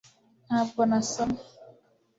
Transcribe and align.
ntabwo 0.47 0.81
nasomye 0.91 1.41